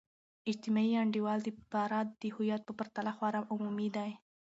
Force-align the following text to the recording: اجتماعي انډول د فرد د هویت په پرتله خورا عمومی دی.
اجتماعي 0.49 0.93
انډول 1.03 1.39
د 1.43 1.49
فرد 1.69 2.07
د 2.21 2.23
هویت 2.35 2.61
په 2.65 2.73
پرتله 2.79 3.11
خورا 3.17 3.39
عمومی 3.51 3.89
دی. 3.95 4.11